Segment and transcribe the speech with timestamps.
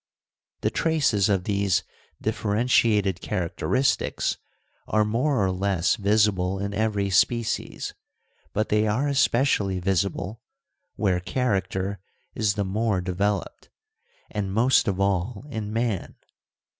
[0.61, 1.83] The traces of these
[2.19, 4.39] differentiated characteristics
[4.87, 7.93] are more or less visible in every species,
[8.51, 10.41] but they are especially visible
[10.95, 11.99] where character
[12.33, 13.69] is the more developed,
[14.31, 16.15] and most of all in man.